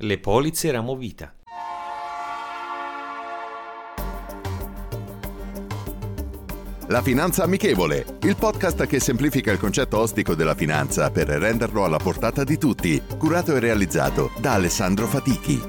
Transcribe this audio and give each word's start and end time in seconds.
Le 0.00 0.20
polizze 0.20 0.70
ramo 0.70 0.94
vita. 0.94 1.34
La 6.86 7.02
Finanza 7.02 7.42
Amichevole, 7.42 8.06
il 8.20 8.36
podcast 8.36 8.86
che 8.86 9.00
semplifica 9.00 9.50
il 9.50 9.58
concetto 9.58 9.98
ostico 9.98 10.36
della 10.36 10.54
finanza 10.54 11.10
per 11.10 11.26
renderlo 11.26 11.82
alla 11.82 11.96
portata 11.96 12.44
di 12.44 12.56
tutti, 12.58 13.02
curato 13.18 13.56
e 13.56 13.58
realizzato 13.58 14.30
da 14.40 14.52
Alessandro 14.52 15.08
Fatichi. 15.08 15.60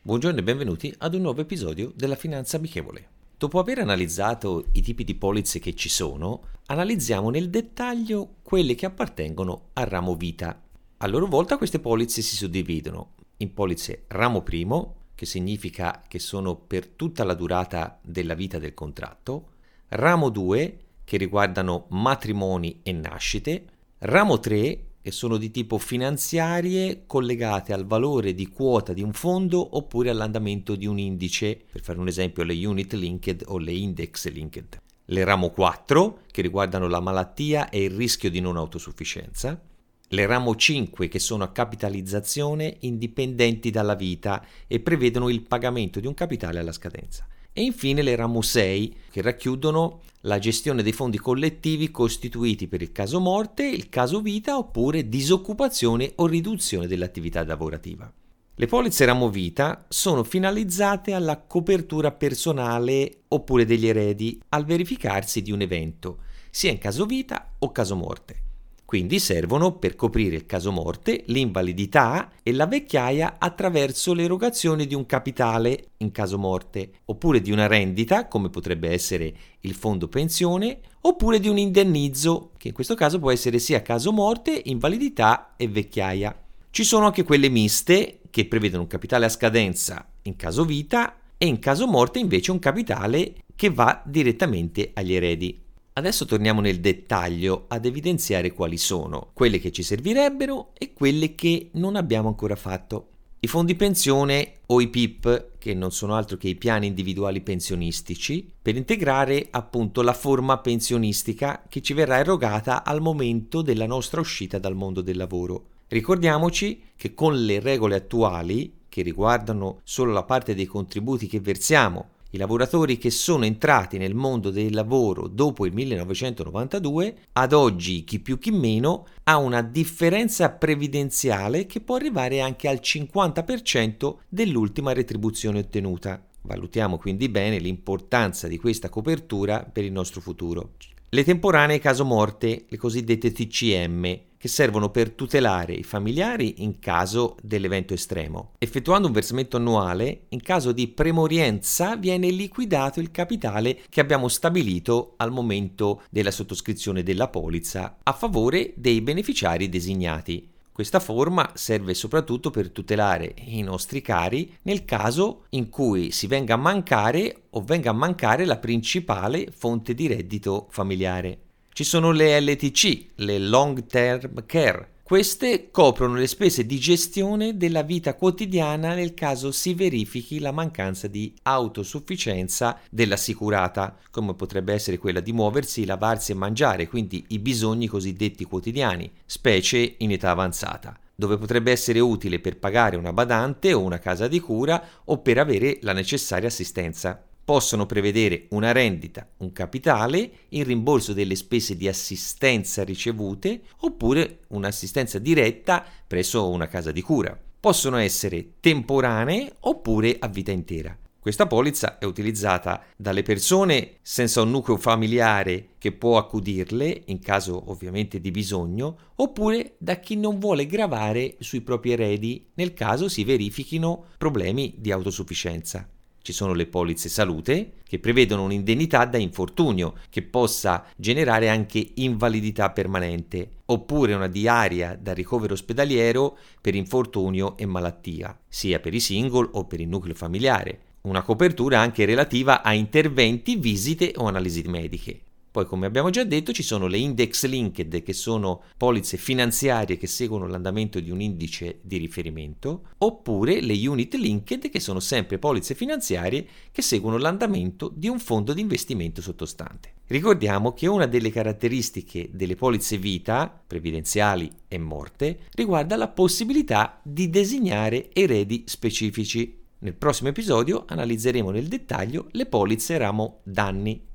Buongiorno 0.00 0.38
e 0.38 0.42
benvenuti 0.42 0.94
ad 0.96 1.12
un 1.12 1.20
nuovo 1.20 1.42
episodio 1.42 1.92
della 1.94 2.16
Finanza 2.16 2.56
Amichevole. 2.56 3.20
Dopo 3.42 3.58
aver 3.58 3.80
analizzato 3.80 4.66
i 4.74 4.82
tipi 4.82 5.02
di 5.02 5.16
polizze 5.16 5.58
che 5.58 5.74
ci 5.74 5.88
sono, 5.88 6.42
analizziamo 6.66 7.28
nel 7.28 7.50
dettaglio 7.50 8.34
quelle 8.40 8.76
che 8.76 8.86
appartengono 8.86 9.70
al 9.72 9.86
ramo 9.86 10.14
vita. 10.14 10.62
A 10.98 11.06
loro 11.08 11.26
volta 11.26 11.56
queste 11.56 11.80
polizze 11.80 12.22
si 12.22 12.36
suddividono 12.36 13.14
in 13.38 13.52
polizze 13.52 14.04
ramo 14.06 14.42
primo, 14.42 14.94
che 15.16 15.26
significa 15.26 16.04
che 16.06 16.20
sono 16.20 16.54
per 16.54 16.86
tutta 16.86 17.24
la 17.24 17.34
durata 17.34 17.98
della 18.00 18.34
vita 18.34 18.60
del 18.60 18.74
contratto, 18.74 19.48
ramo 19.88 20.28
2, 20.28 20.78
che 21.02 21.16
riguardano 21.16 21.86
matrimoni 21.88 22.78
e 22.84 22.92
nascite, 22.92 23.64
ramo 23.98 24.38
3, 24.38 24.84
che 25.02 25.10
sono 25.10 25.36
di 25.36 25.50
tipo 25.50 25.78
finanziarie 25.78 27.02
collegate 27.06 27.72
al 27.72 27.84
valore 27.84 28.34
di 28.34 28.46
quota 28.46 28.92
di 28.92 29.02
un 29.02 29.12
fondo 29.12 29.76
oppure 29.76 30.10
all'andamento 30.10 30.76
di 30.76 30.86
un 30.86 30.98
indice, 30.98 31.60
per 31.70 31.82
fare 31.82 31.98
un 31.98 32.06
esempio 32.06 32.44
le 32.44 32.64
unit 32.64 32.92
linked 32.92 33.42
o 33.48 33.58
le 33.58 33.72
index 33.72 34.30
linked. 34.30 34.80
Le 35.06 35.24
ramo 35.24 35.50
4, 35.50 36.20
che 36.30 36.40
riguardano 36.40 36.86
la 36.86 37.00
malattia 37.00 37.68
e 37.68 37.82
il 37.82 37.90
rischio 37.90 38.30
di 38.30 38.40
non 38.40 38.56
autosufficienza, 38.56 39.60
le 40.06 40.26
ramo 40.26 40.54
5 40.54 41.08
che 41.08 41.18
sono 41.18 41.42
a 41.42 41.50
capitalizzazione 41.50 42.76
indipendenti 42.80 43.70
dalla 43.70 43.96
vita 43.96 44.44
e 44.68 44.78
prevedono 44.78 45.28
il 45.30 45.42
pagamento 45.42 45.98
di 45.98 46.06
un 46.06 46.14
capitale 46.14 46.60
alla 46.60 46.72
scadenza. 46.72 47.26
E 47.54 47.62
infine 47.62 48.00
le 48.00 48.16
6 48.40 48.96
che 49.10 49.20
racchiudono 49.20 50.00
la 50.22 50.38
gestione 50.38 50.82
dei 50.82 50.92
fondi 50.92 51.18
collettivi 51.18 51.90
costituiti 51.90 52.66
per 52.66 52.80
il 52.80 52.92
caso 52.92 53.20
morte, 53.20 53.66
il 53.66 53.90
caso 53.90 54.20
vita 54.20 54.56
oppure 54.56 55.08
disoccupazione 55.08 56.12
o 56.16 56.26
riduzione 56.26 56.86
dell'attività 56.86 57.44
lavorativa. 57.44 58.10
Le 58.54 58.66
polizze 58.66 59.04
ramo 59.04 59.28
vita 59.28 59.84
sono 59.88 60.24
finalizzate 60.24 61.12
alla 61.12 61.38
copertura 61.38 62.10
personale 62.12 63.22
oppure 63.28 63.64
degli 63.64 63.86
eredi 63.86 64.40
al 64.50 64.64
verificarsi 64.64 65.42
di 65.42 65.52
un 65.52 65.60
evento, 65.60 66.18
sia 66.50 66.70
in 66.70 66.78
caso 66.78 67.04
vita 67.04 67.54
o 67.58 67.70
caso 67.72 67.96
morte. 67.96 68.51
Quindi 68.92 69.20
servono 69.20 69.78
per 69.78 69.96
coprire 69.96 70.36
il 70.36 70.44
caso 70.44 70.70
morte, 70.70 71.22
l'invalidità 71.28 72.30
e 72.42 72.52
la 72.52 72.66
vecchiaia 72.66 73.36
attraverso 73.38 74.12
l'erogazione 74.12 74.84
di 74.84 74.94
un 74.94 75.06
capitale 75.06 75.92
in 75.96 76.10
caso 76.10 76.36
morte, 76.36 76.90
oppure 77.06 77.40
di 77.40 77.50
una 77.50 77.66
rendita, 77.66 78.28
come 78.28 78.50
potrebbe 78.50 78.90
essere 78.90 79.32
il 79.60 79.72
fondo 79.72 80.08
pensione, 80.08 80.80
oppure 81.00 81.40
di 81.40 81.48
un 81.48 81.56
indennizzo, 81.56 82.50
che 82.58 82.68
in 82.68 82.74
questo 82.74 82.94
caso 82.94 83.18
può 83.18 83.30
essere 83.30 83.58
sia 83.58 83.80
caso 83.80 84.12
morte, 84.12 84.60
invalidità 84.66 85.54
e 85.56 85.68
vecchiaia. 85.68 86.38
Ci 86.68 86.84
sono 86.84 87.06
anche 87.06 87.22
quelle 87.22 87.48
miste 87.48 88.20
che 88.28 88.44
prevedono 88.44 88.82
un 88.82 88.88
capitale 88.88 89.24
a 89.24 89.30
scadenza 89.30 90.06
in 90.24 90.36
caso 90.36 90.66
vita 90.66 91.16
e 91.38 91.46
in 91.46 91.60
caso 91.60 91.86
morte 91.86 92.18
invece 92.18 92.50
un 92.50 92.58
capitale 92.58 93.36
che 93.56 93.70
va 93.70 94.02
direttamente 94.04 94.90
agli 94.92 95.14
eredi. 95.14 95.61
Adesso 95.94 96.24
torniamo 96.24 96.62
nel 96.62 96.80
dettaglio 96.80 97.66
ad 97.68 97.84
evidenziare 97.84 98.52
quali 98.52 98.78
sono 98.78 99.28
quelle 99.34 99.58
che 99.58 99.70
ci 99.70 99.82
servirebbero 99.82 100.70
e 100.78 100.94
quelle 100.94 101.34
che 101.34 101.68
non 101.72 101.96
abbiamo 101.96 102.28
ancora 102.28 102.56
fatto. 102.56 103.08
I 103.40 103.46
fondi 103.46 103.74
pensione 103.74 104.60
o 104.66 104.80
i 104.80 104.88
PIP, 104.88 105.58
che 105.58 105.74
non 105.74 105.90
sono 105.90 106.14
altro 106.14 106.38
che 106.38 106.48
i 106.48 106.54
piani 106.54 106.86
individuali 106.86 107.42
pensionistici, 107.42 108.50
per 108.62 108.76
integrare 108.76 109.48
appunto 109.50 110.00
la 110.00 110.14
forma 110.14 110.58
pensionistica 110.58 111.62
che 111.68 111.82
ci 111.82 111.92
verrà 111.92 112.18
erogata 112.18 112.84
al 112.84 113.02
momento 113.02 113.60
della 113.60 113.86
nostra 113.86 114.20
uscita 114.20 114.58
dal 114.58 114.74
mondo 114.74 115.02
del 115.02 115.18
lavoro. 115.18 115.66
Ricordiamoci 115.88 116.84
che 116.96 117.12
con 117.12 117.44
le 117.44 117.60
regole 117.60 117.96
attuali, 117.96 118.80
che 118.88 119.02
riguardano 119.02 119.80
solo 119.84 120.12
la 120.12 120.22
parte 120.22 120.54
dei 120.54 120.66
contributi 120.66 121.26
che 121.26 121.40
versiamo 121.40 122.11
i 122.34 122.38
lavoratori 122.38 122.96
che 122.96 123.10
sono 123.10 123.44
entrati 123.44 123.98
nel 123.98 124.14
mondo 124.14 124.50
del 124.50 124.72
lavoro 124.72 125.28
dopo 125.28 125.66
il 125.66 125.72
1992, 125.74 127.16
ad 127.32 127.52
oggi 127.52 128.04
chi 128.04 128.20
più 128.20 128.38
chi 128.38 128.50
meno, 128.50 129.06
ha 129.24 129.36
una 129.36 129.60
differenza 129.60 130.50
previdenziale 130.50 131.66
che 131.66 131.80
può 131.80 131.96
arrivare 131.96 132.40
anche 132.40 132.68
al 132.68 132.80
50% 132.82 134.14
dell'ultima 134.28 134.94
retribuzione 134.94 135.58
ottenuta. 135.58 136.26
Valutiamo 136.42 136.98
quindi 136.98 137.28
bene 137.28 137.58
l'importanza 137.58 138.48
di 138.48 138.58
questa 138.58 138.88
copertura 138.88 139.62
per 139.64 139.84
il 139.84 139.92
nostro 139.92 140.20
futuro. 140.20 140.74
Le 141.08 141.24
temporanee 141.24 141.78
caso 141.78 142.04
morte, 142.04 142.64
le 142.68 142.76
cosiddette 142.78 143.32
TCM, 143.32 144.20
che 144.42 144.48
servono 144.48 144.90
per 144.90 145.10
tutelare 145.10 145.72
i 145.72 145.84
familiari 145.84 146.64
in 146.64 146.80
caso 146.80 147.36
dell'evento 147.40 147.94
estremo. 147.94 148.54
Effettuando 148.58 149.06
un 149.06 149.12
versamento 149.12 149.56
annuale, 149.56 150.22
in 150.30 150.40
caso 150.40 150.72
di 150.72 150.88
premorienza 150.88 151.94
viene 151.94 152.28
liquidato 152.30 152.98
il 152.98 153.12
capitale 153.12 153.82
che 153.88 154.00
abbiamo 154.00 154.26
stabilito 154.26 155.14
al 155.18 155.30
momento 155.30 156.02
della 156.10 156.32
sottoscrizione 156.32 157.04
della 157.04 157.28
polizza 157.28 157.98
a 158.02 158.12
favore 158.12 158.72
dei 158.74 159.00
beneficiari 159.00 159.68
designati. 159.68 160.51
Questa 160.72 161.00
forma 161.00 161.50
serve 161.52 161.92
soprattutto 161.92 162.48
per 162.48 162.70
tutelare 162.70 163.34
i 163.44 163.60
nostri 163.60 164.00
cari 164.00 164.56
nel 164.62 164.86
caso 164.86 165.44
in 165.50 165.68
cui 165.68 166.10
si 166.12 166.26
venga 166.26 166.54
a 166.54 166.56
mancare 166.56 167.42
o 167.50 167.60
venga 167.62 167.90
a 167.90 167.94
mancare 167.94 168.46
la 168.46 168.56
principale 168.56 169.48
fonte 169.54 169.92
di 169.92 170.06
reddito 170.06 170.68
familiare. 170.70 171.40
Ci 171.74 171.84
sono 171.84 172.10
le 172.10 172.40
LTC, 172.40 173.06
le 173.16 173.38
Long 173.38 173.84
Term 173.84 174.46
Care. 174.46 174.91
Queste 175.12 175.70
coprono 175.70 176.14
le 176.14 176.26
spese 176.26 176.64
di 176.64 176.78
gestione 176.78 177.58
della 177.58 177.82
vita 177.82 178.14
quotidiana 178.14 178.94
nel 178.94 179.12
caso 179.12 179.52
si 179.52 179.74
verifichi 179.74 180.38
la 180.38 180.52
mancanza 180.52 181.06
di 181.06 181.34
autosufficienza 181.42 182.78
dell'assicurata, 182.88 183.94
come 184.10 184.32
potrebbe 184.32 184.72
essere 184.72 184.96
quella 184.96 185.20
di 185.20 185.34
muoversi, 185.34 185.84
lavarsi 185.84 186.32
e 186.32 186.36
mangiare, 186.36 186.88
quindi 186.88 187.22
i 187.28 187.38
bisogni 187.40 187.88
cosiddetti 187.88 188.44
quotidiani, 188.44 189.12
specie 189.26 189.96
in 189.98 190.12
età 190.12 190.30
avanzata 190.30 190.98
dove 191.14 191.36
potrebbe 191.36 191.70
essere 191.70 192.00
utile 192.00 192.40
per 192.40 192.58
pagare 192.58 192.96
una 192.96 193.12
badante 193.12 193.74
o 193.74 193.82
una 193.82 193.98
casa 193.98 194.26
di 194.28 194.40
cura 194.40 194.82
o 195.04 195.18
per 195.18 195.36
avere 195.36 195.76
la 195.82 195.92
necessaria 195.92 196.48
assistenza 196.48 197.22
possono 197.44 197.86
prevedere 197.86 198.46
una 198.50 198.72
rendita, 198.72 199.28
un 199.38 199.52
capitale, 199.52 200.30
il 200.50 200.64
rimborso 200.64 201.12
delle 201.12 201.34
spese 201.34 201.76
di 201.76 201.88
assistenza 201.88 202.84
ricevute 202.84 203.62
oppure 203.80 204.40
un'assistenza 204.48 205.18
diretta 205.18 205.84
presso 206.06 206.48
una 206.48 206.68
casa 206.68 206.92
di 206.92 207.02
cura. 207.02 207.38
Possono 207.60 207.96
essere 207.96 208.54
temporanee 208.60 209.56
oppure 209.60 210.16
a 210.18 210.28
vita 210.28 210.50
intera. 210.50 210.96
Questa 211.22 211.46
polizza 211.46 211.98
è 211.98 212.04
utilizzata 212.04 212.82
dalle 212.96 213.22
persone 213.22 213.98
senza 214.02 214.42
un 214.42 214.50
nucleo 214.50 214.76
familiare 214.76 215.68
che 215.78 215.92
può 215.92 216.18
accudirle 216.18 217.02
in 217.06 217.20
caso 217.20 217.70
ovviamente 217.70 218.20
di 218.20 218.32
bisogno, 218.32 218.96
oppure 219.14 219.76
da 219.78 220.00
chi 220.00 220.16
non 220.16 220.40
vuole 220.40 220.66
gravare 220.66 221.36
sui 221.38 221.60
propri 221.60 221.92
eredi 221.92 222.50
nel 222.54 222.74
caso 222.74 223.08
si 223.08 223.22
verifichino 223.22 224.06
problemi 224.18 224.74
di 224.78 224.90
autosufficienza. 224.90 225.91
Ci 226.22 226.32
sono 226.32 226.54
le 226.54 226.66
polizze 226.66 227.08
salute 227.08 227.72
che 227.84 227.98
prevedono 227.98 228.44
un'indennità 228.44 229.04
da 229.06 229.18
infortunio 229.18 229.94
che 230.08 230.22
possa 230.22 230.86
generare 230.96 231.48
anche 231.48 231.90
invalidità 231.94 232.70
permanente, 232.70 233.50
oppure 233.66 234.14
una 234.14 234.28
diaria 234.28 234.96
da 234.98 235.12
ricovero 235.12 235.54
ospedaliero 235.54 236.38
per 236.60 236.76
infortunio 236.76 237.56
e 237.56 237.66
malattia, 237.66 238.38
sia 238.48 238.78
per 238.78 238.94
i 238.94 239.00
single 239.00 239.48
o 239.52 239.64
per 239.64 239.80
il 239.80 239.88
nucleo 239.88 240.14
familiare. 240.14 240.78
Una 241.02 241.22
copertura 241.22 241.80
anche 241.80 242.04
relativa 242.04 242.62
a 242.62 242.72
interventi, 242.72 243.56
visite 243.56 244.12
o 244.16 244.26
analisi 244.26 244.62
mediche. 244.62 245.20
Poi, 245.52 245.66
come 245.66 245.84
abbiamo 245.84 246.08
già 246.08 246.24
detto, 246.24 246.50
ci 246.50 246.62
sono 246.62 246.86
le 246.86 246.96
index 246.96 247.44
linked, 247.44 248.02
che 248.02 248.14
sono 248.14 248.62
polizze 248.74 249.18
finanziarie 249.18 249.98
che 249.98 250.06
seguono 250.06 250.46
l'andamento 250.46 250.98
di 250.98 251.10
un 251.10 251.20
indice 251.20 251.78
di 251.82 251.98
riferimento, 251.98 252.84
oppure 252.96 253.60
le 253.60 253.86
unit 253.86 254.14
linked, 254.14 254.70
che 254.70 254.80
sono 254.80 254.98
sempre 254.98 255.38
polizze 255.38 255.74
finanziarie 255.74 256.46
che 256.72 256.80
seguono 256.80 257.18
l'andamento 257.18 257.92
di 257.94 258.08
un 258.08 258.18
fondo 258.18 258.54
di 258.54 258.62
investimento 258.62 259.20
sottostante. 259.20 259.92
Ricordiamo 260.06 260.72
che 260.72 260.86
una 260.86 261.04
delle 261.04 261.30
caratteristiche 261.30 262.30
delle 262.32 262.56
polizze 262.56 262.96
vita, 262.96 263.62
previdenziali 263.66 264.50
e 264.68 264.78
morte, 264.78 265.40
riguarda 265.52 265.96
la 265.96 266.08
possibilità 266.08 266.98
di 267.02 267.28
designare 267.28 268.08
eredi 268.14 268.64
specifici. 268.66 269.60
Nel 269.80 269.96
prossimo 269.96 270.30
episodio 270.30 270.84
analizzeremo 270.88 271.50
nel 271.50 271.68
dettaglio 271.68 272.28
le 272.30 272.46
polizze 272.46 272.96
ramo 272.96 273.40
danni 273.42 274.10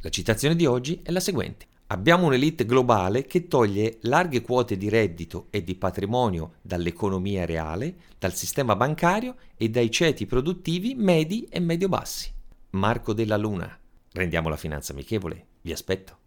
la 0.00 0.10
citazione 0.10 0.54
di 0.54 0.66
oggi 0.66 1.00
è 1.02 1.10
la 1.10 1.20
seguente. 1.20 1.66
Abbiamo 1.88 2.26
un'elite 2.26 2.66
globale 2.66 3.26
che 3.26 3.46
toglie 3.46 3.98
larghe 4.02 4.42
quote 4.42 4.76
di 4.76 4.88
reddito 4.88 5.46
e 5.50 5.62
di 5.62 5.76
patrimonio 5.76 6.54
dall'economia 6.62 7.44
reale, 7.46 7.94
dal 8.18 8.34
sistema 8.34 8.74
bancario 8.74 9.36
e 9.56 9.68
dai 9.68 9.90
ceti 9.90 10.26
produttivi 10.26 10.94
medi 10.94 11.46
e 11.48 11.60
medio-bassi. 11.60 12.32
Marco 12.70 13.12
della 13.12 13.36
Luna. 13.36 13.78
Rendiamo 14.12 14.48
la 14.48 14.56
finanza 14.56 14.92
amichevole. 14.92 15.46
Vi 15.60 15.72
aspetto. 15.72 16.18